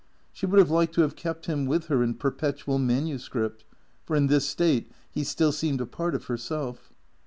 She 0.33 0.47
would 0.47 0.57
have 0.57 0.71
liked 0.71 0.95
to 0.95 1.01
have 1.01 1.15
kept 1.15 1.45
him 1.45 1.67
with 1.67 1.85
her 1.85 2.01
in 2.01 2.15
perpetual 2.15 2.79
manuscript, 2.79 3.65
for 4.03 4.15
in 4.15 4.25
this 4.25 4.49
state 4.49 4.91
he 5.11 5.23
still 5.23 5.51
seemed 5.51 5.79
a 5.79 5.85
part 5.85 6.15
of 6.15 6.25
herself. 6.25 6.91